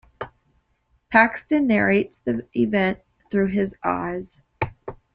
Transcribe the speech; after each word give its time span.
Paxton 1.11 1.67
narrates 1.67 2.15
the 2.25 2.43
event 2.55 2.97
through 3.29 3.49
his 3.51 3.71
eyes. 3.83 4.25